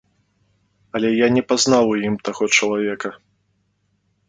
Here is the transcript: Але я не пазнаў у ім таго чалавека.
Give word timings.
Але 0.99 1.11
я 1.11 1.27
не 1.35 1.43
пазнаў 1.51 1.85
у 1.91 1.95
ім 2.09 2.17
таго 2.29 2.43
чалавека. 2.55 3.09